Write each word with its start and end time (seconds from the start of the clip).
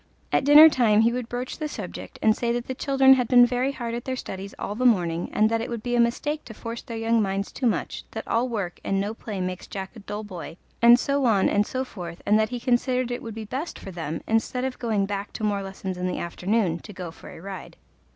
At 0.31 0.43
dinner 0.45 0.67
time 0.67 1.01
he 1.01 1.13
would 1.13 1.29
broach 1.29 1.59
the 1.59 1.67
subject 1.67 2.17
and 2.23 2.35
say 2.35 2.59
the 2.59 2.73
children 2.73 3.13
had 3.13 3.27
been 3.27 3.45
very 3.45 3.71
hard 3.71 3.93
at 3.93 4.03
their 4.05 4.15
studies 4.15 4.55
all 4.57 4.73
the 4.73 4.83
morning, 4.83 5.29
and 5.31 5.47
that 5.51 5.61
it 5.61 5.69
would 5.69 5.83
be 5.83 5.95
a 5.95 5.99
mistake 5.99 6.43
to 6.45 6.55
force 6.55 6.81
their 6.81 6.97
young 6.97 7.21
minds 7.21 7.51
too 7.51 7.67
much, 7.67 8.03
that 8.09 8.27
all 8.27 8.49
work 8.49 8.79
and 8.83 8.99
no 8.99 9.13
play 9.13 9.39
makes 9.39 9.67
Jack 9.67 9.95
a 9.95 9.99
dull 9.99 10.23
boy, 10.23 10.57
and 10.81 10.97
so 10.99 11.25
on 11.25 11.47
and 11.47 11.67
so 11.67 11.83
forth, 11.83 12.19
and 12.25 12.39
that 12.39 12.49
he 12.49 12.59
considered 12.59 13.11
it 13.11 13.21
would 13.21 13.35
be 13.35 13.45
best 13.45 13.77
for 13.77 13.91
them, 13.91 14.21
instead 14.25 14.63
of 14.63 14.79
going 14.79 15.05
back 15.05 15.33
to 15.33 15.43
more 15.43 15.61
lessons 15.61 15.99
in 15.99 16.07
the 16.07 16.17
afternoon, 16.17 16.79
to 16.79 16.93
go 16.93 17.11
for 17.11 17.29
a 17.29 17.39
ride. 17.39 17.75